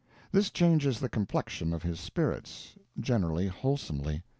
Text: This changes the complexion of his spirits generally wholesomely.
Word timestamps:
This 0.31 0.49
changes 0.49 0.99
the 0.99 1.09
complexion 1.09 1.73
of 1.73 1.83
his 1.83 1.99
spirits 1.99 2.73
generally 2.99 3.47
wholesomely. 3.49 4.23